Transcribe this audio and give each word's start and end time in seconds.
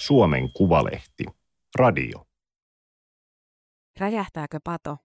Suomen 0.00 0.52
Kuvalehti. 0.52 1.24
Radio. 1.78 2.26
Räjähtääkö 3.98 4.58
pato? 4.64 4.96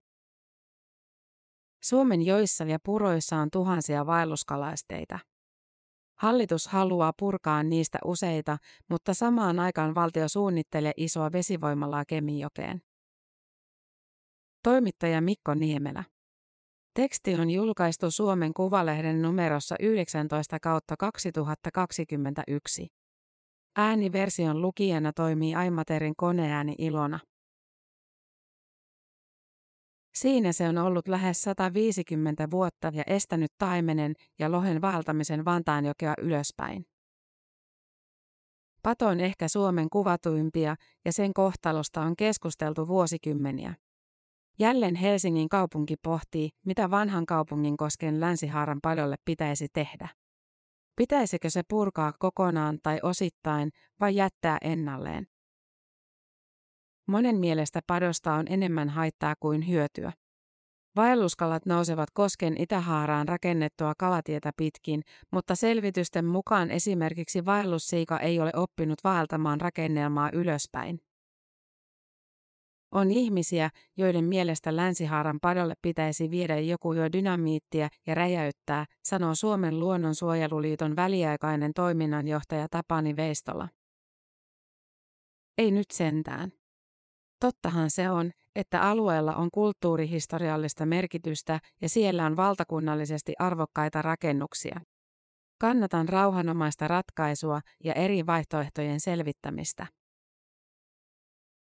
Suomen 1.83 2.21
joissa 2.21 2.63
ja 2.63 2.77
puroissa 2.83 3.35
on 3.35 3.51
tuhansia 3.51 4.05
vaelluskalaisteita. 4.05 5.19
Hallitus 6.19 6.67
haluaa 6.67 7.13
purkaa 7.19 7.63
niistä 7.63 7.97
useita, 8.05 8.57
mutta 8.89 9.13
samaan 9.13 9.59
aikaan 9.59 9.95
valtio 9.95 10.29
suunnittelee 10.29 10.93
isoa 10.97 11.31
vesivoimalaa 11.31 12.05
Kemijokeen. 12.05 12.81
Toimittaja 14.63 15.21
Mikko 15.21 15.53
Niemelä. 15.53 16.03
Teksti 16.93 17.35
on 17.35 17.49
julkaistu 17.49 18.11
Suomen 18.11 18.53
Kuvalehden 18.53 19.21
numerossa 19.21 19.75
19 19.79 20.59
kautta 20.59 20.97
2021. 20.97 23.04
Ääniversion 23.77 24.61
lukijana 24.61 25.13
toimii 25.13 25.55
Aimaterin 25.55 26.13
koneääni 26.17 26.75
Ilona. 26.77 27.19
Siinä 30.15 30.51
se 30.51 30.69
on 30.69 30.77
ollut 30.77 31.07
lähes 31.07 31.41
150 31.41 32.51
vuotta 32.51 32.91
ja 32.93 33.03
estänyt 33.07 33.51
taimenen 33.57 34.13
ja 34.39 34.51
lohen 34.51 34.81
vaeltamisen 34.81 35.45
Vantaanjokea 35.45 36.13
ylöspäin. 36.21 36.85
Pato 38.83 39.07
on 39.07 39.19
ehkä 39.19 39.47
Suomen 39.47 39.89
kuvatuimpia 39.89 40.75
ja 41.05 41.13
sen 41.13 41.33
kohtalosta 41.33 42.01
on 42.01 42.15
keskusteltu 42.15 42.87
vuosikymmeniä. 42.87 43.75
Jälleen 44.59 44.95
Helsingin 44.95 45.49
kaupunki 45.49 45.95
pohtii, 46.03 46.49
mitä 46.65 46.91
vanhan 46.91 47.25
kaupungin 47.25 47.77
kosken 47.77 48.19
länsihaaran 48.19 48.79
padolle 48.81 49.15
pitäisi 49.25 49.67
tehdä. 49.73 50.24
Pitäisikö 50.95 51.49
se 51.49 51.61
purkaa 51.69 52.13
kokonaan 52.19 52.79
tai 52.83 52.99
osittain 53.03 53.71
vai 53.99 54.15
jättää 54.15 54.57
ennalleen? 54.61 55.27
Monen 57.07 57.35
mielestä 57.35 57.79
padosta 57.87 58.33
on 58.33 58.45
enemmän 58.49 58.89
haittaa 58.89 59.33
kuin 59.39 59.67
hyötyä. 59.67 60.11
Vaelluskalat 60.95 61.65
nousevat 61.65 62.09
kosken 62.13 62.61
itähaaraan 62.61 63.27
rakennettua 63.27 63.93
kalatietä 63.97 64.51
pitkin, 64.57 65.01
mutta 65.31 65.55
selvitysten 65.55 66.25
mukaan 66.25 66.71
esimerkiksi 66.71 67.45
vaellussiika 67.45 68.19
ei 68.19 68.39
ole 68.39 68.51
oppinut 68.55 68.99
vaeltamaan 69.03 69.61
rakennelmaa 69.61 70.29
ylöspäin. 70.33 70.99
On 72.95 73.11
ihmisiä, 73.11 73.69
joiden 73.97 74.23
mielestä 74.25 74.75
Länsihaaran 74.75 75.39
padolle 75.41 75.73
pitäisi 75.81 76.31
viedä 76.31 76.59
joku 76.59 76.93
jo 76.93 77.11
dynamiittia 77.11 77.89
ja 78.07 78.15
räjäyttää, 78.15 78.85
sanoo 79.03 79.35
Suomen 79.35 79.79
luonnonsuojeluliiton 79.79 80.95
väliaikainen 80.95 81.71
toiminnanjohtaja 81.73 82.67
Tapani 82.71 83.15
Veistola. 83.15 83.67
Ei 85.57 85.71
nyt 85.71 85.91
sentään. 85.93 86.51
Tottahan 87.39 87.91
se 87.91 88.09
on, 88.09 88.31
että 88.55 88.81
alueella 88.81 89.35
on 89.35 89.49
kulttuurihistoriallista 89.53 90.85
merkitystä 90.85 91.59
ja 91.81 91.89
siellä 91.89 92.25
on 92.25 92.35
valtakunnallisesti 92.35 93.33
arvokkaita 93.39 94.01
rakennuksia. 94.01 94.81
Kannatan 95.61 96.09
rauhanomaista 96.09 96.87
ratkaisua 96.87 97.59
ja 97.83 97.93
eri 97.93 98.25
vaihtoehtojen 98.25 98.99
selvittämistä. 98.99 99.87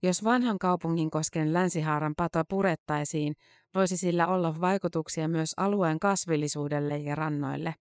Jos 0.06 0.24
vanhan 0.24 0.60
kaupungin 0.60 1.12
kosken 1.12 1.54
länsihaaran 1.54 2.14
pato 2.18 2.44
purettaisiin, 2.50 3.34
voisi 3.76 3.98
sillä 3.98 4.28
olla 4.28 4.62
vaikutuksia 4.62 5.28
myös 5.28 5.54
alueen 5.58 6.00
kasvillisuudelle 6.00 6.98
ja 6.98 7.16
rannoille. 7.16 7.76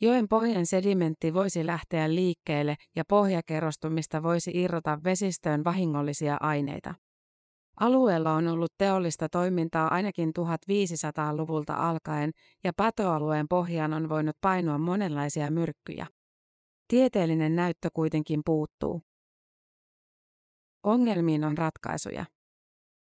Joen 0.00 0.28
pohjan 0.28 0.66
sedimentti 0.66 1.34
voisi 1.34 1.66
lähteä 1.66 2.14
liikkeelle 2.14 2.76
ja 2.96 3.04
pohjakerrostumista 3.08 4.22
voisi 4.22 4.50
irrota 4.54 4.98
vesistöön 5.04 5.64
vahingollisia 5.64 6.36
aineita. 6.40 6.94
Alueella 7.80 8.32
on 8.32 8.48
ollut 8.48 8.72
teollista 8.78 9.28
toimintaa 9.28 9.88
ainakin 9.94 10.32
1500-luvulta 10.38 11.74
alkaen 11.74 12.30
ja 12.64 12.72
patoalueen 12.76 13.46
pohjaan 13.48 13.92
on 13.92 14.08
voinut 14.08 14.36
painua 14.40 14.78
monenlaisia 14.78 15.50
myrkkyjä. 15.50 16.06
Tieteellinen 16.88 17.56
näyttö 17.56 17.88
kuitenkin 17.94 18.40
puuttuu. 18.44 19.02
Ongelmiin 20.82 21.44
on 21.44 21.58
ratkaisuja. 21.58 22.24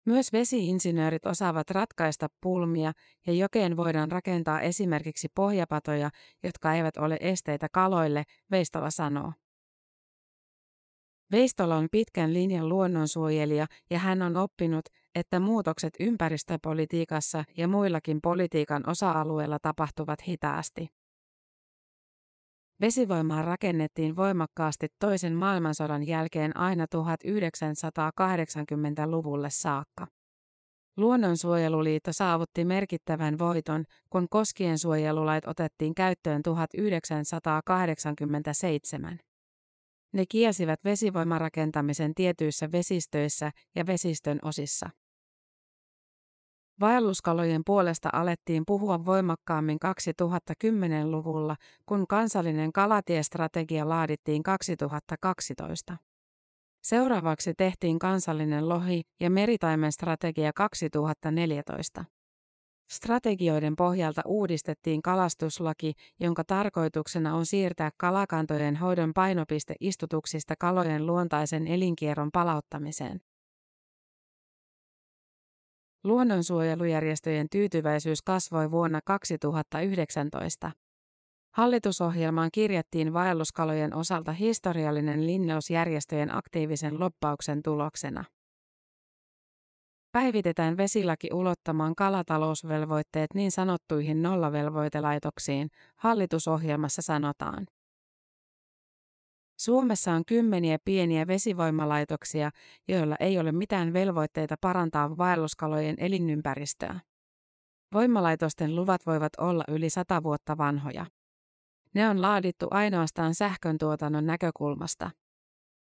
Myös 0.06 0.34
vesiinsinöörit 0.34 1.26
osaavat 1.26 1.72
ratkaista 1.72 2.28
pulmia 2.42 2.92
ja 3.28 3.34
jokeen 3.34 3.78
voidaan 3.78 4.12
rakentaa 4.12 4.62
esimerkiksi 4.62 5.28
pohjapatoja, 5.36 6.10
jotka 6.44 6.74
eivät 6.74 6.98
ole 6.98 7.18
esteitä 7.22 7.68
kaloille, 7.74 8.24
Veistola 8.52 8.92
sanoo. 8.92 9.34
Veistola 11.32 11.76
on 11.76 11.88
pitkän 11.92 12.34
linjan 12.34 12.70
luonnonsuojelija 12.70 13.66
ja 13.90 14.00
hän 14.00 14.22
on 14.22 14.38
oppinut, 14.38 14.86
että 15.16 15.40
muutokset 15.40 15.94
ympäristöpolitiikassa 16.00 17.44
ja 17.58 17.68
muillakin 17.68 18.20
politiikan 18.22 18.90
osa-alueilla 18.90 19.60
tapahtuvat 19.62 20.28
hitaasti. 20.28 20.88
Vesivoimaa 22.82 23.42
rakennettiin 23.42 24.16
voimakkaasti 24.16 24.88
toisen 25.00 25.34
maailmansodan 25.34 26.08
jälkeen 26.08 26.58
aina 26.58 26.86
1980-luvulle 26.86 29.50
saakka. 29.50 30.08
Luonnonsuojeluliitto 30.98 32.14
saavutti 32.14 32.66
merkittävän 32.66 33.40
voiton, 33.40 33.86
kun 34.10 34.28
koskien 34.30 34.80
suojelulait 34.80 35.48
otettiin 35.48 35.96
käyttöön 35.96 36.44
1987. 36.44 39.20
Ne 40.14 40.26
kielsivät 40.30 40.80
vesivoimarakentamisen 40.84 42.16
tietyissä 42.16 42.72
vesistöissä 42.72 43.52
ja 43.76 43.86
vesistön 43.86 44.40
osissa. 44.42 44.90
Vaelluskalojen 46.80 47.62
puolesta 47.66 48.10
alettiin 48.14 48.64
puhua 48.68 49.06
voimakkaammin 49.06 49.78
2010-luvulla, 49.86 51.56
kun 51.86 52.08
kansallinen 52.08 52.74
kalatiestrategia 52.74 53.90
laadittiin 53.90 54.44
2012. 54.44 55.98
Seuraavaksi 56.84 57.54
tehtiin 57.54 58.00
kansallinen 58.00 58.70
lohi- 58.70 59.02
ja 59.20 59.30
meritaimen 59.30 59.92
strategia 59.92 60.52
2014. 60.56 62.06
Strategioiden 62.90 63.76
pohjalta 63.76 64.22
uudistettiin 64.26 65.02
kalastuslaki, 65.02 65.94
jonka 66.20 66.44
tarkoituksena 66.44 67.36
on 67.36 67.46
siirtää 67.46 67.92
kalakantojen 67.98 68.76
hoidon 68.76 69.14
painopiste 69.14 69.76
istutuksista 69.80 70.54
kalojen 70.60 71.06
luontaisen 71.06 71.68
elinkierron 71.68 72.30
palauttamiseen. 72.34 73.22
Luonnonsuojelujärjestöjen 76.04 77.48
tyytyväisyys 77.52 78.22
kasvoi 78.22 78.72
vuonna 78.72 79.00
2019. 79.06 80.72
Hallitusohjelmaan 81.54 82.50
kirjattiin 82.54 83.14
vaelluskalojen 83.14 83.96
osalta 83.96 84.32
historiallinen 84.32 85.28
linjaus 85.28 85.70
järjestöjen 85.70 86.36
aktiivisen 86.36 87.00
loppauksen 87.00 87.64
tuloksena. 87.64 88.24
Päivitetään 90.12 90.78
vesilaki 90.78 91.30
ulottamaan 91.34 91.96
kalatalousvelvoitteet 91.96 93.34
niin 93.34 93.52
sanottuihin 93.52 94.22
nollavelvoitelaitoksiin, 94.22 95.70
hallitusohjelmassa 95.98 97.02
sanotaan. 97.02 97.66
Suomessa 99.60 100.12
on 100.12 100.26
kymmeniä 100.26 100.78
pieniä 100.86 101.28
vesivoimalaitoksia, 101.28 102.52
joilla 102.88 103.16
ei 103.20 103.40
ole 103.40 103.52
mitään 103.52 103.94
velvoitteita 103.94 104.56
parantaa 104.62 105.18
vaelluskalojen 105.18 105.96
elinympäristöä. 105.98 107.00
Voimalaitosten 107.94 108.76
luvat 108.76 109.06
voivat 109.06 109.34
olla 109.38 109.64
yli 109.68 109.90
sata 109.90 110.24
vuotta 110.24 110.58
vanhoja. 110.58 111.06
Ne 111.94 112.10
on 112.10 112.22
laadittu 112.22 112.68
ainoastaan 112.72 113.36
sähköntuotannon 113.36 114.26
näkökulmasta. 114.26 115.12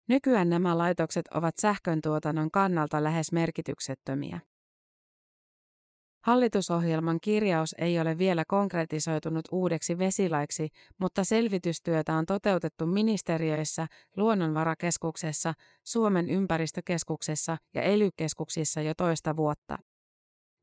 Nykyään 0.09 0.51
nämä 0.51 0.79
laitokset 0.79 1.29
ovat 1.29 1.55
sähköntuotannon 1.61 2.51
kannalta 2.51 3.05
lähes 3.05 3.33
merkityksettömiä. 3.33 4.41
Hallitusohjelman 6.21 7.19
kirjaus 7.21 7.75
ei 7.79 8.01
ole 8.01 8.19
vielä 8.19 8.45
konkretisoitunut 8.49 9.45
uudeksi 9.53 9.99
vesilaiksi, 9.99 10.69
mutta 10.99 11.25
selvitystyötä 11.25 12.15
on 12.15 12.27
toteutettu 12.27 12.87
ministeriöissä, 12.87 13.87
luonnonvarakeskuksessa, 14.17 15.55
Suomen 15.85 16.31
ympäristökeskuksessa 16.31 17.57
ja 17.75 17.83
elykeskuksissa 17.83 18.81
jo 18.81 18.95
toista 18.97 19.37
vuotta. 19.37 19.79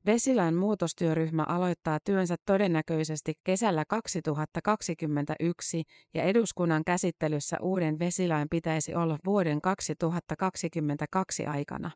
Vesilain 0.06 0.56
muutostyöryhmä 0.56 1.44
aloittaa 1.44 2.00
työnsä 2.04 2.36
todennäköisesti 2.46 3.34
kesällä 3.44 3.84
2021 3.88 5.84
ja 6.14 6.24
eduskunnan 6.24 6.84
käsittelyssä 6.86 7.58
uuden 7.62 8.00
vesilain 8.00 8.48
pitäisi 8.50 8.96
olla 8.96 9.18
vuoden 9.26 9.62
2022 9.62 11.46
aikana. 11.46 11.92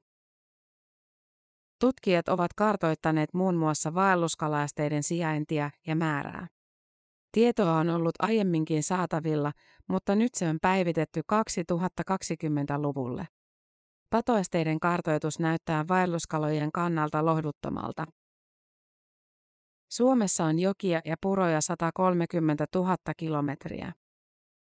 Tutkijat 1.82 2.30
ovat 2.30 2.54
kartoittaneet 2.54 3.34
muun 3.34 3.56
muassa 3.56 3.94
vaelluskalasteiden 3.94 5.04
sijaintia 5.04 5.70
ja 5.88 5.96
määrää. 5.96 6.48
Tietoa 7.32 7.74
on 7.74 7.90
ollut 7.90 8.16
aiemminkin 8.20 8.84
saatavilla, 8.84 9.52
mutta 9.90 10.16
nyt 10.16 10.34
se 10.34 10.50
on 10.50 10.58
päivitetty 10.62 11.22
2020-luvulle. 11.34 13.28
Patoesteiden 14.10 14.80
kartoitus 14.80 15.40
näyttää 15.40 15.86
vaelluskalojen 15.88 16.72
kannalta 16.72 17.26
lohduttomalta. 17.26 18.06
Suomessa 19.92 20.44
on 20.44 20.60
jokia 20.60 21.02
ja 21.06 21.16
puroja 21.22 21.62
130 21.62 22.66
000 22.76 22.96
kilometriä. 23.18 23.94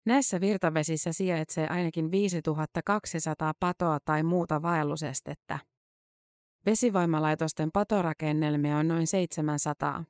Näissä 0.06 0.40
virtavesissä 0.40 1.12
sijaitsee 1.12 1.68
ainakin 1.68 2.10
5200 2.10 3.52
patoa 3.60 3.98
tai 4.04 4.22
muuta 4.22 4.62
vaellusestettä. 4.62 5.71
Vesivoimalaitosten 6.66 7.72
patorakennelmia 7.72 8.76
on 8.76 8.88
noin 8.88 9.06
700. 9.06 10.04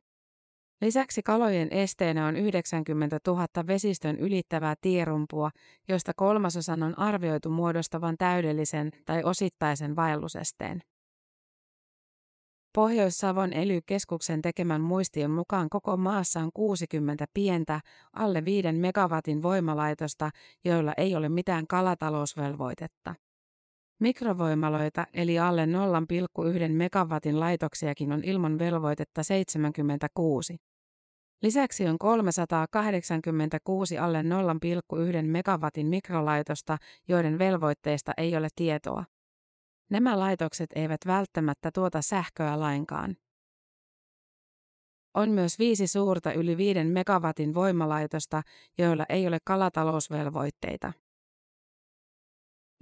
Lisäksi 0.80 1.22
kalojen 1.22 1.68
esteenä 1.70 2.26
on 2.26 2.36
90 2.36 3.18
000 3.26 3.46
vesistön 3.66 4.18
ylittävää 4.18 4.74
tierumpua, 4.80 5.50
joista 5.88 6.12
kolmasosan 6.16 6.82
on 6.82 6.98
arvioitu 6.98 7.50
muodostavan 7.50 8.16
täydellisen 8.18 8.90
tai 9.06 9.22
osittaisen 9.24 9.96
vaellusesteen. 9.96 10.82
Pohjois-Savon 12.74 13.52
ely-keskuksen 13.52 14.42
tekemän 14.42 14.80
muistion 14.80 15.30
mukaan 15.30 15.68
koko 15.70 15.96
maassa 15.96 16.40
on 16.40 16.50
60 16.54 17.24
pientä, 17.34 17.80
alle 18.12 18.44
5 18.44 18.72
megawatin 18.72 19.42
voimalaitosta, 19.42 20.30
joilla 20.64 20.92
ei 20.96 21.16
ole 21.16 21.28
mitään 21.28 21.66
kalatalousvelvoitetta. 21.66 23.14
Mikrovoimaloita 24.02 25.06
eli 25.14 25.38
alle 25.38 25.64
0,1 25.64 25.70
megawatin 26.72 27.40
laitoksiakin 27.40 28.12
on 28.12 28.24
ilman 28.24 28.58
velvoitetta 28.58 29.22
76. 29.22 30.56
Lisäksi 31.42 31.88
on 31.88 31.98
386 31.98 33.98
alle 33.98 34.22
0,1 34.22 34.28
megawatin 35.22 35.86
mikrolaitosta, 35.86 36.76
joiden 37.08 37.38
velvoitteista 37.38 38.12
ei 38.16 38.36
ole 38.36 38.48
tietoa. 38.56 39.04
Nämä 39.90 40.18
laitokset 40.18 40.70
eivät 40.74 41.00
välttämättä 41.06 41.70
tuota 41.74 42.02
sähköä 42.02 42.60
lainkaan. 42.60 43.16
On 45.14 45.30
myös 45.30 45.58
viisi 45.58 45.86
suurta 45.86 46.32
yli 46.32 46.56
5 46.56 46.84
megawatin 46.84 47.54
voimalaitosta, 47.54 48.42
joilla 48.78 49.06
ei 49.08 49.26
ole 49.26 49.38
kalatalousvelvoitteita. 49.44 50.92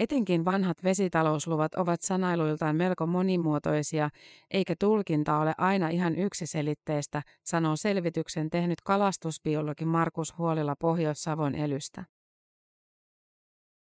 Etenkin 0.00 0.44
vanhat 0.44 0.84
vesitalousluvat 0.84 1.74
ovat 1.74 2.00
sanailuiltaan 2.02 2.76
melko 2.76 3.06
monimuotoisia, 3.06 4.08
eikä 4.50 4.74
tulkinta 4.78 5.38
ole 5.38 5.54
aina 5.58 5.88
ihan 5.88 6.16
yksiselitteistä, 6.16 7.22
sanoo 7.44 7.76
selvityksen 7.76 8.50
tehnyt 8.50 8.80
kalastusbiologi 8.84 9.84
Markus 9.84 10.38
Huolila 10.38 10.74
Pohjois-Savon 10.80 11.54
elystä. 11.54 12.04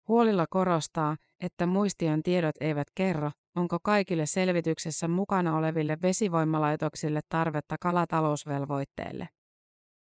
Huolilla 0.08 0.46
korostaa, 0.50 1.18
että 1.40 1.66
muistion 1.66 2.24
tiedot 2.24 2.56
eivät 2.60 2.88
kerro, 2.96 3.32
onko 3.56 3.78
kaikille 3.84 4.26
selvityksessä 4.26 5.08
mukana 5.08 5.58
oleville 5.58 5.98
vesivoimalaitoksille 6.02 7.20
tarvetta 7.30 7.76
kalatalousvelvoitteelle. 7.82 9.30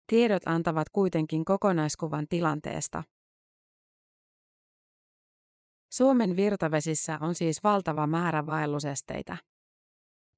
Tiedot 0.06 0.42
antavat 0.46 0.88
kuitenkin 0.92 1.44
kokonaiskuvan 1.44 2.26
tilanteesta. 2.28 3.02
Suomen 5.92 6.36
virtavesissä 6.36 7.18
on 7.20 7.34
siis 7.34 7.62
valtava 7.64 8.06
määrä 8.06 8.46
vaellusesteitä. 8.46 9.36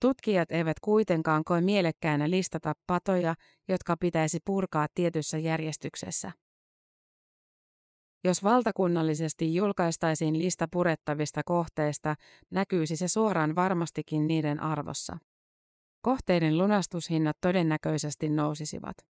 Tutkijat 0.01 0.53
eivät 0.53 0.81
kuitenkaan 0.81 1.45
koe 1.45 1.61
mielekkäänä 1.61 2.31
listata 2.31 2.73
patoja, 2.87 3.35
jotka 3.69 3.97
pitäisi 3.97 4.39
purkaa 4.45 4.87
tietyssä 4.95 5.39
järjestyksessä. 5.39 6.33
Jos 8.25 8.45
valtakunnallisesti 8.45 9.55
julkaistaisiin 9.55 10.39
lista 10.39 10.69
purettavista 10.73 11.43
kohteista, 11.45 12.15
näkyisi 12.51 12.97
se 12.97 13.09
suoraan 13.09 13.55
varmastikin 13.55 14.27
niiden 14.27 14.61
arvossa. 14.61 15.19
Kohteiden 16.03 16.59
lunastushinnat 16.59 17.37
todennäköisesti 17.41 18.29
nousisivat. 18.29 19.12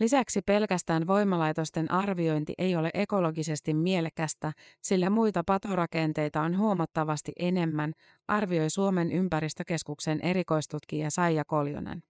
Lisäksi 0.00 0.42
pelkästään 0.42 1.06
voimalaitosten 1.06 1.90
arviointi 1.90 2.54
ei 2.58 2.76
ole 2.76 2.90
ekologisesti 2.94 3.74
mielekästä, 3.74 4.52
sillä 4.82 5.10
muita 5.10 5.42
patorakenteita 5.46 6.42
on 6.42 6.58
huomattavasti 6.58 7.32
enemmän, 7.38 7.92
arvioi 8.28 8.70
Suomen 8.70 9.12
ympäristökeskuksen 9.12 10.20
erikoistutkija 10.20 11.10
Saija 11.10 11.44
Koljonen. 11.44 12.02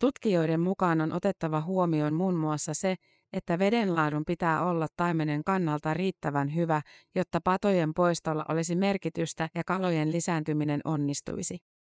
Tutkijoiden 0.00 0.60
mukaan 0.60 1.00
on 1.00 1.12
otettava 1.12 1.60
huomioon 1.60 2.14
muun 2.14 2.36
muassa 2.36 2.74
se, 2.74 2.94
että 3.32 3.58
vedenlaadun 3.58 4.24
pitää 4.24 4.64
olla 4.66 4.86
taimenen 4.96 5.44
kannalta 5.44 5.94
riittävän 5.94 6.54
hyvä, 6.54 6.82
jotta 7.14 7.40
patojen 7.44 7.94
poistolla 7.94 8.44
olisi 8.48 8.76
merkitystä 8.76 9.48
ja 9.54 9.62
kalojen 9.66 10.12
lisääntyminen 10.12 10.80
onnistuisi. 10.84 11.73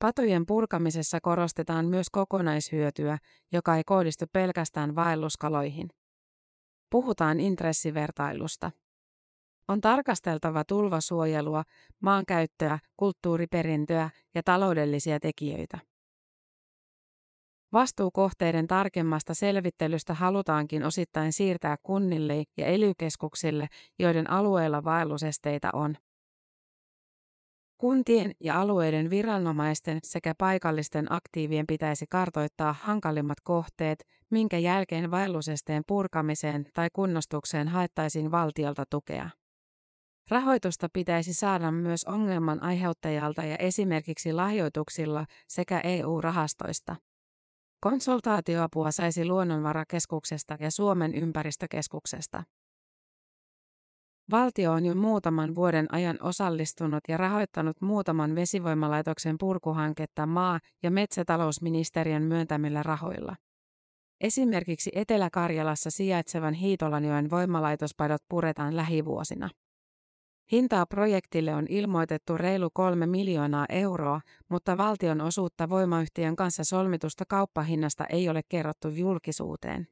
Patojen 0.00 0.46
purkamisessa 0.46 1.18
korostetaan 1.22 1.86
myös 1.86 2.10
kokonaishyötyä, 2.10 3.18
joka 3.52 3.76
ei 3.76 3.82
kohdistu 3.86 4.24
pelkästään 4.32 4.94
vaelluskaloihin. 4.94 5.88
Puhutaan 6.90 7.40
intressivertailusta. 7.40 8.70
On 9.68 9.80
tarkasteltava 9.80 10.64
tulvasuojelua, 10.64 11.64
maankäyttöä, 12.00 12.78
kulttuuriperintöä 12.96 14.10
ja 14.34 14.42
taloudellisia 14.42 15.20
tekijöitä. 15.20 15.78
Vastuukohteiden 17.72 18.66
tarkemmasta 18.66 19.34
selvittelystä 19.34 20.14
halutaankin 20.14 20.84
osittain 20.84 21.32
siirtää 21.32 21.76
kunnille 21.82 22.44
ja 22.56 22.66
elykeskuksille, 22.66 23.68
joiden 23.98 24.30
alueella 24.30 24.84
vaellusesteitä 24.84 25.70
on. 25.72 25.96
Kuntien 27.80 28.32
ja 28.40 28.60
alueiden 28.60 29.10
viranomaisten 29.10 29.98
sekä 30.02 30.34
paikallisten 30.38 31.12
aktiivien 31.12 31.66
pitäisi 31.66 32.06
kartoittaa 32.06 32.72
hankalimmat 32.72 33.40
kohteet, 33.44 34.04
minkä 34.30 34.58
jälkeen 34.58 35.10
vaellusesteen 35.10 35.82
purkamiseen 35.86 36.66
tai 36.74 36.88
kunnostukseen 36.92 37.68
haettaisiin 37.68 38.30
valtiolta 38.30 38.84
tukea. 38.90 39.30
Rahoitusta 40.30 40.88
pitäisi 40.92 41.34
saada 41.34 41.70
myös 41.70 42.04
ongelman 42.04 42.62
aiheuttajalta 42.62 43.42
ja 43.42 43.56
esimerkiksi 43.56 44.32
lahjoituksilla 44.32 45.26
sekä 45.48 45.80
EU-rahastoista. 45.84 46.96
Konsultaatioapua 47.80 48.90
saisi 48.90 49.24
Luonnonvarakeskuksesta 49.24 50.56
ja 50.60 50.70
Suomen 50.70 51.14
ympäristökeskuksesta. 51.14 52.42
Valtio 54.30 54.72
on 54.72 54.86
jo 54.86 54.94
muutaman 54.94 55.54
vuoden 55.54 55.86
ajan 55.94 56.18
osallistunut 56.22 57.00
ja 57.08 57.16
rahoittanut 57.16 57.80
muutaman 57.80 58.34
vesivoimalaitoksen 58.34 59.36
purkuhanketta 59.38 60.26
maa- 60.26 60.60
ja 60.82 60.90
metsätalousministeriön 60.90 62.22
myöntämillä 62.22 62.82
rahoilla. 62.82 63.36
Esimerkiksi 64.20 64.90
Etelä-Karjalassa 64.94 65.90
sijaitsevan 65.90 66.54
Hiitolanjoen 66.54 67.30
voimalaitospadot 67.30 68.22
puretaan 68.28 68.76
lähivuosina. 68.76 69.50
Hintaa 70.52 70.86
projektille 70.86 71.54
on 71.54 71.66
ilmoitettu 71.68 72.36
reilu 72.36 72.70
kolme 72.74 73.06
miljoonaa 73.06 73.66
euroa, 73.68 74.20
mutta 74.48 74.76
valtion 74.76 75.20
osuutta 75.20 75.68
voimayhtiön 75.68 76.36
kanssa 76.36 76.64
solmitusta 76.64 77.24
kauppahinnasta 77.28 78.04
ei 78.06 78.28
ole 78.28 78.40
kerrottu 78.48 78.88
julkisuuteen. 78.88 79.86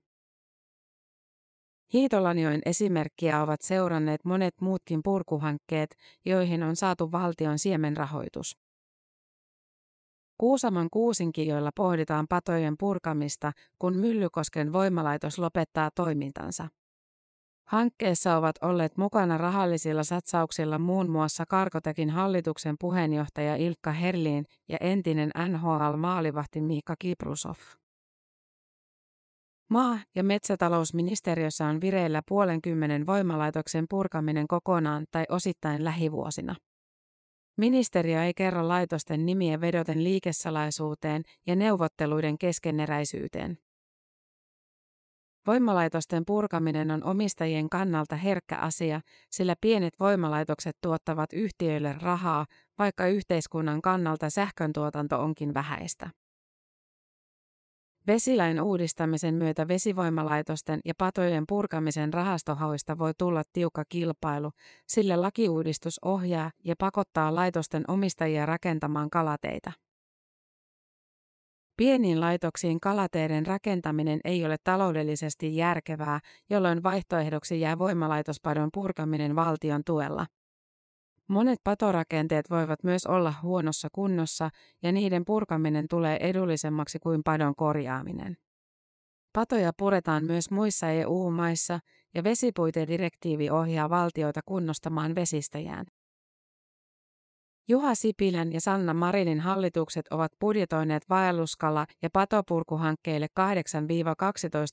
Hiitolanjoen 1.92 2.61
esimerkkiä 2.66 3.42
ovat 3.42 3.61
seuranneet 3.61 4.25
monet 4.25 4.54
muutkin 4.61 5.00
purkuhankkeet, 5.04 5.97
joihin 6.25 6.62
on 6.62 6.76
saatu 6.76 7.12
valtion 7.12 7.59
siemenrahoitus. 7.59 8.57
Kuusamon 10.38 10.88
kuusinkijoilla 10.92 11.71
pohditaan 11.76 12.26
patojen 12.28 12.75
purkamista, 12.78 13.52
kun 13.78 13.97
Myllykosken 13.97 14.73
voimalaitos 14.73 15.38
lopettaa 15.38 15.90
toimintansa. 15.95 16.68
Hankkeessa 17.68 18.37
ovat 18.37 18.57
olleet 18.62 18.97
mukana 18.97 19.38
rahallisilla 19.38 20.04
satsauksilla 20.04 20.78
muun 20.78 21.11
muassa 21.11 21.45
Karkotekin 21.47 22.11
hallituksen 22.11 22.76
puheenjohtaja 22.80 23.57
Ilkka 23.57 23.92
Herliin 23.92 24.45
ja 24.68 24.78
entinen 24.80 25.30
NHL-maalivahti 25.49 26.61
Miika 26.61 26.95
Kiprusov. 26.99 27.57
Maa- 29.71 29.99
ja 30.15 30.25
metsätalousministeriössä 30.25 31.67
on 31.67 31.81
vireillä 31.81 32.23
puolenkymmenen 32.29 33.07
voimalaitoksen 33.07 33.85
purkaminen 33.91 34.49
kokonaan 34.49 35.07
tai 35.11 35.25
osittain 35.29 35.85
lähivuosina. 35.85 36.55
Ministeriö 37.57 38.25
ei 38.25 38.35
kerro 38.35 38.69
laitosten 38.69 39.27
nimiä 39.27 39.61
vedoten 39.61 40.05
liikesalaisuuteen 40.05 41.23
ja 41.47 41.57
neuvotteluiden 41.57 42.39
keskeneräisyyteen. 42.39 43.59
Voimalaitosten 45.47 46.23
purkaminen 46.27 46.91
on 46.91 47.05
omistajien 47.05 47.69
kannalta 47.69 48.17
herkkä 48.17 48.57
asia, 48.57 49.01
sillä 49.31 49.55
pienet 49.61 49.95
voimalaitokset 50.01 50.77
tuottavat 50.81 51.33
yhtiöille 51.33 51.95
rahaa, 52.03 52.47
vaikka 52.79 53.07
yhteiskunnan 53.07 53.83
kannalta 53.83 54.31
sähköntuotanto 54.31 55.21
onkin 55.21 55.55
vähäistä. 55.55 56.11
Vesilain 58.09 58.61
uudistamisen 58.61 59.35
myötä 59.35 59.69
vesivoimalaitosten 59.69 60.81
ja 60.85 60.95
patojen 60.99 61.45
purkamisen 61.49 62.12
rahastohauista 62.12 62.99
voi 62.99 63.12
tulla 63.19 63.43
tiukka 63.53 63.85
kilpailu, 63.88 64.50
sillä 64.87 65.23
lakiuudistus 65.23 65.99
ohjaa 66.05 66.50
ja 66.65 66.75
pakottaa 66.79 67.35
laitosten 67.35 67.85
omistajia 67.88 68.47
rakentamaan 68.47 69.11
kalateitä. 69.11 69.73
Pieniin 71.77 72.21
laitoksiin 72.21 72.81
kalateiden 72.81 73.47
rakentaminen 73.47 74.21
ei 74.25 74.45
ole 74.45 74.57
taloudellisesti 74.65 75.57
järkevää, 75.57 76.21
jolloin 76.50 76.83
vaihtoehdoksi 76.83 77.61
jää 77.61 77.79
voimalaitospadon 77.79 78.69
purkaminen 78.75 79.37
valtion 79.37 79.83
tuella. 79.87 80.27
Monet 81.29 81.59
patorakenteet 81.65 82.51
voivat 82.51 82.85
myös 82.85 83.07
olla 83.07 83.35
huonossa 83.43 83.89
kunnossa 83.93 84.51
ja 84.83 84.93
niiden 84.93 85.25
purkaminen 85.25 85.89
tulee 85.91 86.17
edullisemmaksi 86.21 86.99
kuin 86.99 87.23
padon 87.25 87.55
korjaaminen. 87.55 88.37
Patoja 89.33 89.73
puretaan 89.77 90.25
myös 90.25 90.51
muissa 90.51 90.89
EU-maissa 90.89 91.81
ja 92.15 92.25
vesipuitedirektiivi 92.25 93.51
ohjaa 93.51 93.91
valtioita 93.91 94.41
kunnostamaan 94.47 95.15
vesistöjään. 95.15 95.87
Juha 97.69 97.95
Sipilän 97.95 98.53
ja 98.53 98.61
Sanna 98.61 98.95
Marinin 98.95 99.41
hallitukset 99.41 100.07
ovat 100.11 100.33
budjetoineet 100.41 101.03
vaelluskala- 101.09 101.87
ja 102.03 102.11
patopurkuhankkeille 102.13 103.27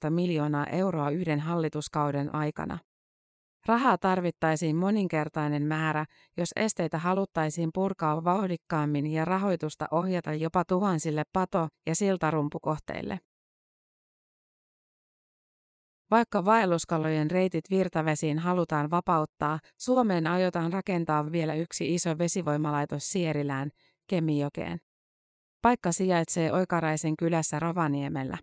8-12 0.08 0.10
miljoonaa 0.10 0.66
euroa 0.66 1.10
yhden 1.10 1.40
hallituskauden 1.40 2.36
aikana. 2.36 2.80
Rahaa 3.68 3.98
tarvittaisiin 3.98 4.76
moninkertainen 4.76 5.64
määrä, 5.64 6.06
jos 6.38 6.50
esteitä 6.56 6.98
haluttaisiin 6.98 7.70
purkaa 7.74 8.24
vauhdikkaammin 8.24 9.08
ja 9.08 9.26
rahoitusta 9.26 9.88
ohjata 9.92 10.34
jopa 10.34 10.66
tuhansille 10.66 11.24
pato- 11.34 11.68
ja 11.86 11.96
siltarumpukohteille. 11.96 13.20
Vaikka 16.12 16.46
vaelluskalojen 16.46 17.32
reitit 17.32 17.70
virtavesiin 17.70 18.40
halutaan 18.40 18.92
vapauttaa, 18.92 19.60
Suomeen 19.78 20.28
aiotaan 20.28 20.74
rakentaa 20.74 21.32
vielä 21.32 21.54
yksi 21.54 21.94
iso 21.94 22.18
vesivoimalaitos 22.18 23.12
Sierilään, 23.12 23.70
Kemijokeen. 24.08 24.80
Paikka 25.62 25.92
sijaitsee 25.92 26.54
Oikaraisen 26.54 27.18
kylässä 27.18 27.60
Rovaniemellä. 27.60 28.38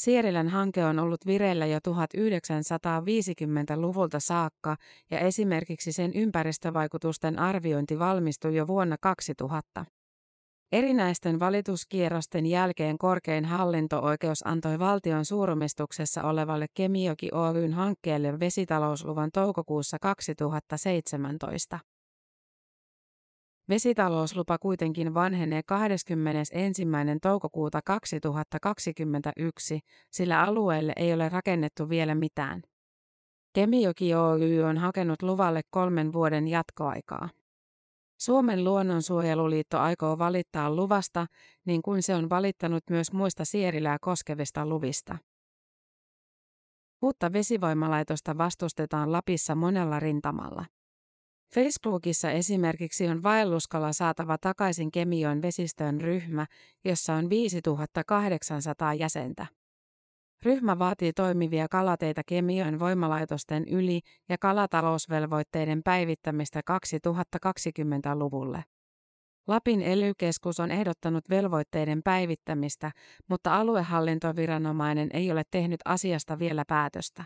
Sierilän 0.00 0.48
hanke 0.48 0.84
on 0.84 0.98
ollut 0.98 1.26
vireillä 1.26 1.66
jo 1.66 1.78
1950-luvulta 1.78 4.20
saakka 4.20 4.76
ja 5.10 5.18
esimerkiksi 5.18 5.92
sen 5.92 6.12
ympäristövaikutusten 6.14 7.38
arviointi 7.38 7.98
valmistui 7.98 8.56
jo 8.56 8.66
vuonna 8.66 8.96
2000. 9.00 9.84
Erinäisten 10.72 11.40
valituskierrosten 11.40 12.46
jälkeen 12.46 12.98
korkein 12.98 13.44
hallinto-oikeus 13.44 14.46
antoi 14.46 14.78
valtion 14.78 15.24
suuromistuksessa 15.24 16.22
olevalle 16.22 16.66
Kemijoki 16.74 17.28
Oyn 17.32 17.72
hankkeelle 17.72 18.40
vesitalousluvan 18.40 19.30
toukokuussa 19.32 19.96
2017. 20.00 21.78
Vesitalouslupa 23.70 24.58
kuitenkin 24.58 25.14
vanhenee 25.14 25.62
21. 25.62 26.82
toukokuuta 27.22 27.80
2021, 27.84 29.80
sillä 30.10 30.42
alueelle 30.42 30.92
ei 30.96 31.12
ole 31.14 31.28
rakennettu 31.28 31.88
vielä 31.88 32.14
mitään. 32.14 32.62
Kemijoki 33.52 34.14
Oy 34.14 34.62
on 34.62 34.78
hakenut 34.78 35.22
luvalle 35.22 35.60
kolmen 35.70 36.12
vuoden 36.12 36.48
jatkoaikaa. 36.48 37.28
Suomen 38.20 38.64
luonnonsuojeluliitto 38.64 39.78
aikoo 39.78 40.18
valittaa 40.18 40.74
luvasta, 40.74 41.26
niin 41.64 41.82
kuin 41.82 42.02
se 42.02 42.14
on 42.14 42.30
valittanut 42.30 42.84
myös 42.90 43.12
muista 43.12 43.44
sierilää 43.44 43.96
koskevista 44.00 44.66
luvista. 44.66 45.18
Uutta 47.02 47.32
vesivoimalaitosta 47.32 48.38
vastustetaan 48.38 49.12
Lapissa 49.12 49.54
monella 49.54 50.00
rintamalla. 50.00 50.64
Facebookissa 51.54 52.30
esimerkiksi 52.30 53.08
on 53.08 53.22
vaelluskala 53.22 53.92
saatava 53.92 54.38
takaisin 54.38 54.92
Kemion 54.92 55.42
vesistöön 55.42 56.00
ryhmä, 56.00 56.46
jossa 56.84 57.14
on 57.14 57.30
5800 57.30 58.94
jäsentä. 58.94 59.46
Ryhmä 60.42 60.78
vaatii 60.78 61.12
toimivia 61.12 61.68
kalateitä 61.68 62.22
Kemion 62.26 62.78
voimalaitosten 62.78 63.68
yli 63.68 64.00
ja 64.28 64.38
kalatalousvelvoitteiden 64.38 65.82
päivittämistä 65.82 66.60
2020-luvulle. 66.70 68.64
Lapin 69.46 69.82
ely 69.82 70.12
on 70.62 70.70
ehdottanut 70.70 71.30
velvoitteiden 71.30 72.02
päivittämistä, 72.02 72.92
mutta 73.28 73.56
aluehallintoviranomainen 73.56 75.10
ei 75.12 75.32
ole 75.32 75.42
tehnyt 75.50 75.80
asiasta 75.84 76.38
vielä 76.38 76.64
päätöstä. 76.68 77.24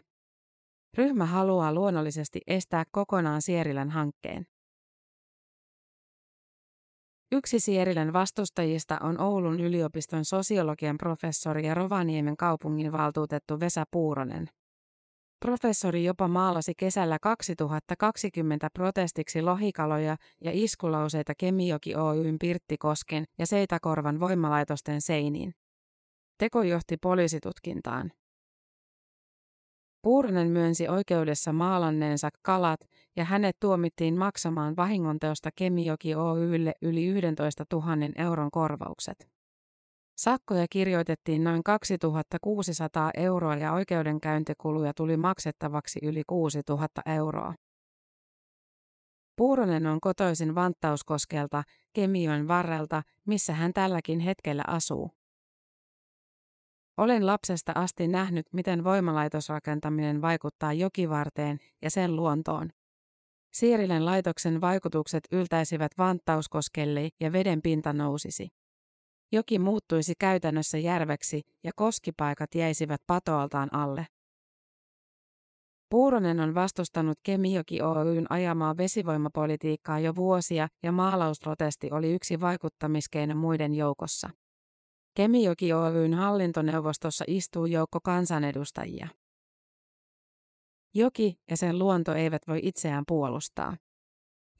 Ryhmä 0.97 1.27
haluaa 1.27 1.75
luonnollisesti 1.75 2.41
estää 2.47 2.85
kokonaan 2.91 3.43
Sierilän 3.43 3.91
hankkeen. 3.91 4.47
Yksi 7.33 7.61
Sierilän 7.61 8.13
vastustajista 8.13 8.99
on 9.03 9.21
Oulun 9.21 9.61
yliopiston 9.61 10.25
sosiologian 10.25 10.99
professori 10.99 11.67
ja 11.67 11.75
Rovaniemen 11.75 12.37
kaupungin 12.37 12.93
valtuutettu 12.93 13.61
Vesa 13.61 13.85
Puuronen. 13.91 14.49
Professori 15.45 16.05
jopa 16.05 16.29
maalasi 16.29 16.73
kesällä 16.77 17.19
2020 17.23 18.69
protestiksi 18.75 19.43
lohikaloja 19.43 20.17
ja 20.41 20.51
iskulauseita 20.55 21.33
Kemijoki 21.39 21.95
Oyn 21.97 22.39
Pirttikosken 22.39 23.25
ja 23.39 23.47
Seitakorvan 23.47 24.21
voimalaitosten 24.21 25.01
seiniin. 25.01 25.55
Teko 26.39 26.63
johti 26.63 26.97
poliisitutkintaan. 26.97 28.13
Puuronen 30.05 30.49
myönsi 30.49 30.89
oikeudessa 30.89 31.53
maalanneensa 31.53 32.29
kalat 32.43 32.81
ja 33.17 33.25
hänet 33.25 33.57
tuomittiin 33.61 34.19
maksamaan 34.19 34.77
vahingonteosta 34.77 35.51
Kemijoki 35.57 36.15
Oylle 36.15 36.73
yli 36.83 37.07
11 37.07 37.65
000 37.73 37.87
euron 38.17 38.51
korvaukset. 38.51 39.29
Sakkoja 40.17 40.67
kirjoitettiin 40.71 41.45
noin 41.45 41.63
2600 41.63 43.11
euroa 43.17 43.57
ja 43.57 43.73
oikeudenkäyntikuluja 43.73 44.95
tuli 44.95 45.17
maksettavaksi 45.17 45.99
yli 46.03 46.23
6000 46.27 47.03
euroa. 47.07 47.55
Puuronen 49.37 49.87
on 49.87 50.01
kotoisin 50.01 50.55
Vanttauskoskelta, 50.55 51.63
Kemion 51.93 52.49
varrelta, 52.49 53.03
missä 53.27 53.53
hän 53.53 53.73
tälläkin 53.73 54.21
hetkellä 54.21 54.65
asuu. 54.67 55.11
Olen 56.97 57.27
lapsesta 57.27 57.73
asti 57.75 58.09
nähnyt, 58.09 58.47
miten 58.53 58.85
voimalaitosrakentaminen 58.85 60.23
vaikuttaa 60.23 60.73
jokivarteen 60.73 61.59
ja 61.83 61.91
sen 61.91 62.17
luontoon. 62.17 62.71
Sierilän 63.53 64.05
laitoksen 64.05 64.61
vaikutukset 64.61 65.25
yltäisivät 65.33 65.93
Vanttauskoskelle 65.99 67.09
ja 67.21 67.33
veden 67.33 67.63
pinta 67.63 67.93
nousisi. 67.93 68.49
Joki 69.33 69.59
muuttuisi 69.59 70.13
käytännössä 70.19 70.79
järveksi 70.79 71.43
ja 71.65 71.73
koskipaikat 71.77 72.55
jäisivät 72.55 73.01
patoaltaan 73.07 73.75
alle. 73.75 74.07
Puuronen 75.91 76.41
on 76.41 76.55
vastustanut 76.55 77.19
Kemijoki 77.23 77.83
Oyn 77.83 78.33
ajamaa 78.33 78.77
vesivoimapolitiikkaa 78.77 79.99
jo 79.99 80.17
vuosia 80.17 80.69
ja 80.83 80.93
maalausprotesti 80.93 81.89
oli 81.93 82.15
yksi 82.15 82.41
vaikuttamiskeino 82.41 83.35
muiden 83.35 83.75
joukossa. 83.75 84.31
Kemijoki 85.15 85.73
Oyn 85.73 86.15
hallintoneuvostossa 86.15 87.25
istuu 87.29 87.67
joukko 87.67 88.01
kansanedustajia. 88.01 89.09
Joki 90.95 91.39
ja 91.51 91.57
sen 91.57 91.79
luonto 91.79 92.15
eivät 92.15 92.43
voi 92.49 92.61
itseään 92.63 93.05
puolustaa. 93.09 93.77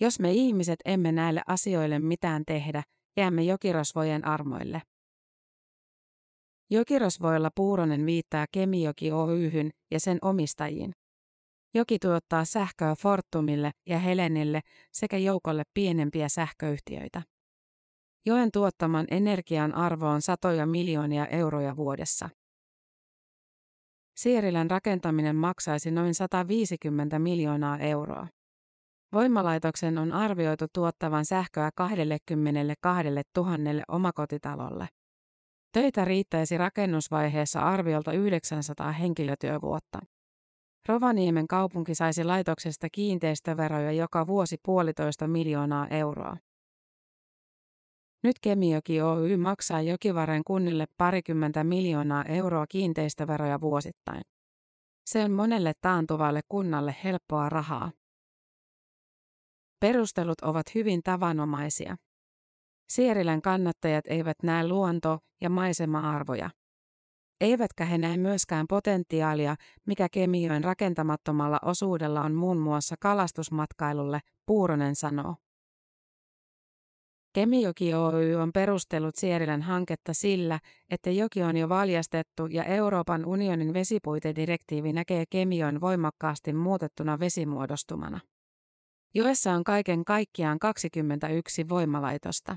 Jos 0.01 0.21
me 0.21 0.33
ihmiset 0.33 0.81
emme 0.85 1.13
näille 1.13 1.43
asioille 1.47 1.99
mitään 1.99 2.43
tehdä, 2.47 2.83
jäämme 3.17 3.43
jokirosvojen 3.43 4.27
armoille. 4.27 4.83
Jokirosvoilla 6.71 7.51
Puuronen 7.55 8.07
viittaa 8.07 8.47
Kemijoki 8.53 9.13
Oyhyn 9.13 9.71
ja 9.91 10.01
sen 10.01 10.19
omistajiin. 10.23 10.93
Joki 11.75 11.99
tuottaa 11.99 12.45
sähköä 12.45 12.95
Fortumille 12.95 13.71
ja 13.87 13.99
Helenille 13.99 14.61
sekä 14.93 15.19
joukolle 15.19 15.63
pienempiä 15.75 16.29
sähköyhtiöitä. 16.29 17.23
Joen 18.27 18.51
tuottaman 18.53 19.07
energian 19.11 19.75
arvo 19.75 20.09
on 20.09 20.23
satoja 20.23 20.67
miljoonia 20.67 21.27
euroja 21.27 21.77
vuodessa. 21.77 22.29
Sierilän 24.17 24.71
rakentaminen 24.71 25.37
maksaisi 25.37 25.91
noin 25.91 26.15
150 26.15 27.19
miljoonaa 27.19 27.79
euroa. 27.79 28.27
Voimalaitoksen 29.13 29.99
on 29.99 30.13
arvioitu 30.13 30.67
tuottavan 30.73 31.25
sähköä 31.25 31.71
22 31.75 33.05
000 33.37 33.57
omakotitalolle. 33.89 34.89
Töitä 35.73 36.05
riittäisi 36.05 36.59
rakennusvaiheessa 36.59 37.61
arviolta 37.61 38.13
900 38.13 38.93
henkilötyövuotta. 38.93 39.99
Rovaniemen 40.89 41.49
kaupunki 41.49 41.95
saisi 41.95 42.25
laitoksesta 42.25 42.89
kiinteistöveroja 42.93 43.93
joka 43.93 44.27
vuosi 44.27 44.57
puolitoista 44.63 45.29
miljoonaa 45.29 45.89
euroa. 45.89 46.37
Nyt 48.25 48.37
Kemijoki 48.41 49.03
Oy 49.03 49.37
maksaa 49.37 49.81
Jokivaren 49.81 50.45
kunnille 50.47 50.87
parikymmentä 50.99 51.65
miljoonaa 51.65 52.25
euroa 52.25 52.67
kiinteistöveroja 52.67 53.61
vuosittain. 53.61 54.23
Se 55.07 55.25
on 55.25 55.31
monelle 55.33 55.73
taantuvalle 55.81 56.41
kunnalle 56.49 56.97
helppoa 57.05 57.49
rahaa. 57.49 57.93
Perustelut 59.81 60.41
ovat 60.41 60.75
hyvin 60.75 61.03
tavanomaisia. 61.03 61.97
Sierilän 62.89 63.43
kannattajat 63.43 64.05
eivät 64.07 64.37
näe 64.43 64.69
luonto- 64.69 65.19
ja 65.41 65.51
maisema-arvoja. 65.51 66.51
Eivätkä 67.41 67.85
he 67.85 67.99
näe 67.99 68.17
myöskään 68.17 68.67
potentiaalia, 68.69 69.57
mikä 69.87 70.09
Kemijoen 70.13 70.65
rakentamattomalla 70.65 71.59
osuudella 71.63 72.21
on 72.21 72.35
muun 72.35 72.59
muassa 72.59 72.95
kalastusmatkailulle, 73.01 74.21
Puuronen 74.47 74.97
sanoo. 74.97 75.35
Kemijoki 77.35 77.95
Oy 77.95 78.35
on 78.35 78.53
perustellut 78.53 79.15
Sierilän 79.17 79.63
hanketta 79.63 80.15
sillä, 80.15 80.61
että 80.91 81.11
joki 81.11 81.43
on 81.43 81.57
jo 81.57 81.69
valjastettu 81.69 82.47
ja 82.47 82.65
Euroopan 82.65 83.27
unionin 83.27 83.75
vesipuitedirektiivi 83.75 84.93
näkee 84.93 85.25
Kemijoen 85.31 85.81
voimakkaasti 85.81 86.53
muutettuna 86.53 87.19
vesimuodostumana. 87.19 88.21
Joessa 89.15 89.53
on 89.53 89.65
kaiken 89.65 90.05
kaikkiaan 90.05 90.59
21 90.59 91.69
voimalaitosta. 91.69 92.57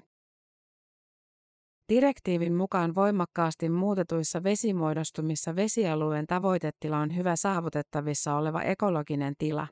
Direktiivin 1.90 2.54
mukaan 2.54 2.96
voimakkaasti 2.96 3.70
muutetuissa 3.70 4.44
vesimuodostumissa 4.44 5.56
vesialueen 5.56 6.28
tavoitetila 6.28 6.98
on 6.98 7.16
hyvä 7.16 7.36
saavutettavissa 7.36 8.36
oleva 8.36 8.62
ekologinen 8.62 9.34
tila. 9.38 9.68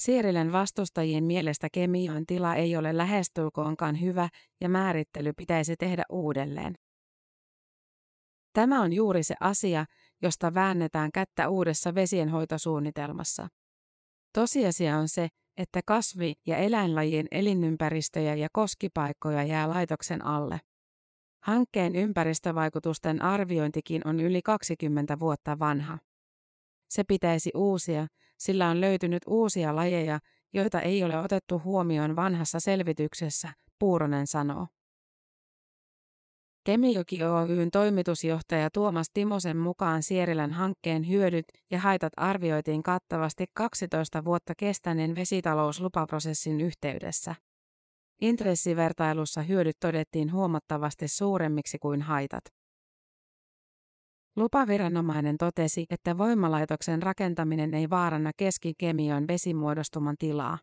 Sierilen 0.00 0.52
vastustajien 0.52 1.24
mielestä 1.24 1.68
kemian 1.72 2.26
tila 2.26 2.54
ei 2.54 2.76
ole 2.76 2.96
lähestulkoonkaan 2.96 4.00
hyvä 4.00 4.28
ja 4.60 4.68
määrittely 4.68 5.32
pitäisi 5.32 5.76
tehdä 5.76 6.02
uudelleen. 6.10 6.74
Tämä 8.52 8.80
on 8.80 8.92
juuri 8.92 9.22
se 9.22 9.34
asia, 9.40 9.84
josta 10.22 10.54
väännetään 10.54 11.10
kättä 11.14 11.48
uudessa 11.48 11.94
vesienhoitosuunnitelmassa. 11.94 13.48
Tosiasia 14.34 14.98
on 14.98 15.08
se, 15.08 15.28
että 15.56 15.80
kasvi- 15.86 16.34
ja 16.46 16.56
eläinlajien 16.56 17.26
elinympäristöjä 17.30 18.34
ja 18.34 18.48
koskipaikkoja 18.52 19.42
jää 19.42 19.68
laitoksen 19.68 20.24
alle. 20.24 20.60
Hankkeen 21.42 21.96
ympäristövaikutusten 21.96 23.22
arviointikin 23.22 24.02
on 24.04 24.20
yli 24.20 24.42
20 24.42 25.18
vuotta 25.18 25.58
vanha. 25.58 25.98
Se 26.90 27.04
pitäisi 27.04 27.50
uusia, 27.54 28.06
sillä 28.40 28.68
on 28.68 28.80
löytynyt 28.80 29.22
uusia 29.26 29.76
lajeja, 29.76 30.18
joita 30.52 30.80
ei 30.80 31.04
ole 31.04 31.18
otettu 31.18 31.62
huomioon 31.64 32.16
vanhassa 32.16 32.60
selvityksessä, 32.60 33.48
Puuronen 33.78 34.26
sanoo. 34.26 34.66
Kemijoki 36.64 37.24
Oyn 37.24 37.70
toimitusjohtaja 37.70 38.70
Tuomas 38.70 39.10
Timosen 39.14 39.56
mukaan 39.56 40.02
Sierilän 40.02 40.52
hankkeen 40.52 41.08
hyödyt 41.08 41.44
ja 41.70 41.78
haitat 41.80 42.12
arvioitiin 42.16 42.82
kattavasti 42.82 43.46
12 43.54 44.24
vuotta 44.24 44.54
kestäneen 44.56 45.14
vesitalouslupaprosessin 45.14 46.60
yhteydessä. 46.60 47.34
Intressivertailussa 48.20 49.42
hyödyt 49.42 49.76
todettiin 49.80 50.32
huomattavasti 50.32 51.08
suuremmiksi 51.08 51.78
kuin 51.78 52.02
haitat. 52.02 52.44
Lupaviranomainen 54.36 55.38
totesi, 55.38 55.86
että 55.90 56.18
voimalaitoksen 56.18 57.02
rakentaminen 57.02 57.74
ei 57.74 57.90
vaaranna 57.90 58.30
keskikemion 58.36 59.28
vesimuodostuman 59.28 60.16
tilaa. 60.18 60.58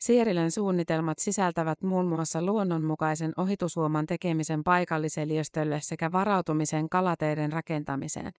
Sierilän 0.00 0.50
suunnitelmat 0.50 1.18
sisältävät 1.18 1.82
muun 1.82 2.06
muassa 2.06 2.42
luonnonmukaisen 2.42 3.32
ohitusuoman 3.36 4.06
tekemisen 4.06 4.64
paikalliseliöstölle 4.64 5.80
sekä 5.80 6.12
varautumisen 6.12 6.88
kalateiden 6.88 7.52
rakentamiseen. 7.52 8.32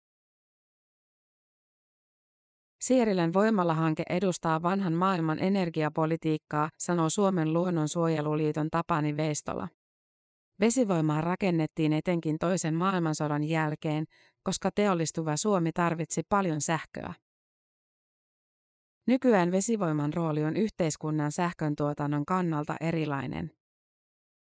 Sierilän 2.82 3.34
voimalahanke 3.34 4.04
edustaa 4.10 4.62
vanhan 4.62 4.94
maailman 4.94 5.40
energiapolitiikkaa, 5.40 6.70
sanoo 6.78 7.10
Suomen 7.10 7.54
luonnonsuojeluliiton 7.54 8.68
Tapani 8.72 9.18
Veistola. 9.18 9.68
Vesivoimaa 10.60 11.22
rakennettiin 11.22 11.94
etenkin 11.94 12.40
toisen 12.40 12.74
maailmansodan 12.74 13.44
jälkeen, 13.44 14.06
koska 14.44 14.72
teollistuva 14.72 15.38
Suomi 15.38 15.72
tarvitsi 15.72 16.22
paljon 16.30 16.62
sähköä. 16.62 17.14
Nykyään 19.08 19.52
vesivoiman 19.52 20.14
rooli 20.14 20.44
on 20.44 20.58
yhteiskunnan 20.58 21.32
sähköntuotannon 21.32 22.26
kannalta 22.26 22.76
erilainen. 22.82 23.52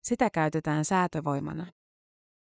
Sitä 0.03 0.29
käytetään 0.29 0.85
säätövoimana. 0.85 1.67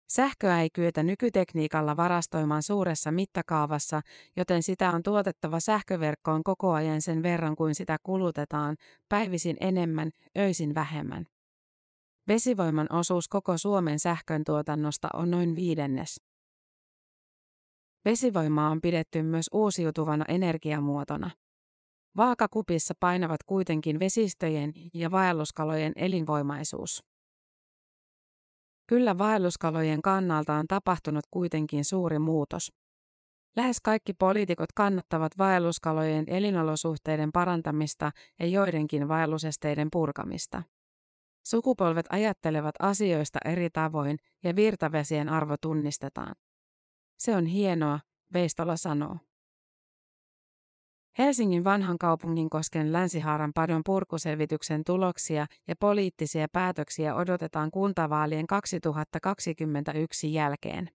Sähköä 0.07 0.61
ei 0.61 0.69
kyetä 0.73 1.03
nykytekniikalla 1.03 1.97
varastoimaan 1.97 2.63
suuressa 2.63 3.11
mittakaavassa, 3.11 4.01
joten 4.37 4.63
sitä 4.63 4.91
on 4.91 5.03
tuotettava 5.03 5.59
sähköverkkoon 5.59 6.43
koko 6.43 6.71
ajan 6.71 7.01
sen 7.01 7.23
verran 7.23 7.55
kuin 7.55 7.75
sitä 7.75 7.97
kulutetaan, 8.03 8.75
päivisin 9.09 9.57
enemmän, 9.59 10.11
öisin 10.37 10.75
vähemmän. 10.75 11.25
Vesivoiman 12.27 12.87
osuus 12.91 13.27
koko 13.27 13.57
Suomen 13.57 13.99
sähkön 13.99 14.43
tuotannosta 14.43 15.09
on 15.13 15.31
noin 15.31 15.55
viidennes. 15.55 16.21
Vesivoimaa 18.05 18.69
on 18.69 18.81
pidetty 18.81 19.23
myös 19.23 19.45
uusiutuvana 19.53 20.25
energiamuotona. 20.27 21.31
Vaakakupissa 22.17 22.93
painavat 22.99 23.43
kuitenkin 23.43 23.99
vesistöjen 23.99 24.73
ja 24.93 25.11
vaelluskalojen 25.11 25.93
elinvoimaisuus. 25.95 27.03
Kyllä 28.87 29.17
vaelluskalojen 29.17 30.01
kannalta 30.01 30.53
on 30.53 30.67
tapahtunut 30.67 31.23
kuitenkin 31.31 31.85
suuri 31.85 32.19
muutos. 32.19 32.71
Lähes 33.55 33.81
kaikki 33.81 34.13
poliitikot 34.13 34.71
kannattavat 34.75 35.37
vaelluskalojen 35.37 36.23
elinolosuhteiden 36.27 37.31
parantamista 37.31 38.11
ja 38.39 38.47
joidenkin 38.47 39.07
vaellusesteiden 39.07 39.87
purkamista. 39.91 40.63
Sukupolvet 41.43 42.05
ajattelevat 42.09 42.75
asioista 42.79 43.39
eri 43.45 43.69
tavoin 43.69 44.17
ja 44.43 44.55
virtavesien 44.55 45.29
arvo 45.29 45.55
tunnistetaan. 45.61 46.35
Se 47.17 47.35
on 47.35 47.45
hienoa, 47.45 47.99
Veistola 48.33 48.77
sanoo. 48.77 49.17
Helsingin 51.17 51.63
vanhan 51.63 51.97
kaupungin 51.97 52.49
kosken 52.49 52.93
Länsihaaran 52.93 53.51
padon 53.55 53.81
purkuselvityksen 53.85 54.83
tuloksia 54.83 55.45
ja 55.67 55.75
poliittisia 55.79 56.47
päätöksiä 56.51 57.15
odotetaan 57.15 57.71
kuntavaalien 57.71 58.47
2021 58.47 60.33
jälkeen. 60.33 60.89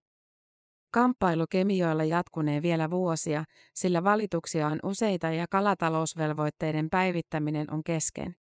Kamppailu 0.93 1.47
Kemioilla 1.51 2.05
jatkunee 2.05 2.63
vielä 2.63 2.91
vuosia, 2.91 3.45
sillä 3.75 4.05
valituksia 4.05 4.67
on 4.67 4.79
useita 4.83 5.31
ja 5.31 5.47
kalatalousvelvoitteiden 5.51 6.91
päivittäminen 6.91 7.71
on 7.71 7.85
kesken. 7.85 8.37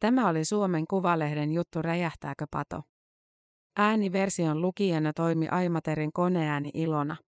Tämä 0.00 0.28
oli 0.28 0.44
Suomen 0.44 0.86
Kuvalehden 0.86 1.52
juttu 1.52 1.82
Räjähtääkö 1.82 2.46
pato? 2.50 2.82
Ääniversion 3.76 4.60
lukijana 4.60 5.12
toimi 5.12 5.48
Aimaterin 5.48 6.12
koneääni 6.12 6.70
Ilona. 6.74 7.16